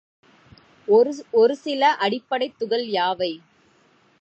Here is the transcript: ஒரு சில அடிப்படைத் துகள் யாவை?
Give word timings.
ஒரு 1.33 1.55
சில 1.57 1.91
அடிப்படைத் 1.99 2.57
துகள் 2.59 2.85
யாவை? 2.89 3.31